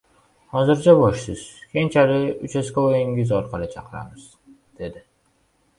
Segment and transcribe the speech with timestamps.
[0.53, 1.43] —Hozircha bo‘shsiz,
[1.75, 4.29] keyinchalik uchastkavoyingiz orqali chaqiramiz!—
[4.85, 5.07] dedi.